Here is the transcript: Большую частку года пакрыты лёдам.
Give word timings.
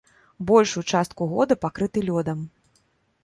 Большую 0.51 0.81
частку 0.91 1.27
года 1.35 1.57
пакрыты 1.65 2.05
лёдам. 2.09 2.39